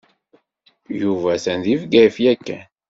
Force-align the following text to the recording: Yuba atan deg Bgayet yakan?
Yuba 1.01 1.27
atan 1.35 1.59
deg 1.65 1.77
Bgayet 1.81 2.17
yakan? 2.23 2.63